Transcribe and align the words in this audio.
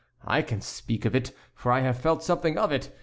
I 0.25 0.41
can 0.41 0.61
speak 0.61 1.05
of 1.05 1.15
it, 1.15 1.31
for 1.53 1.71
I 1.71 1.81
have 1.81 1.99
felt 1.99 2.23
something 2.23 2.57
of 2.57 2.71
it. 2.71 2.91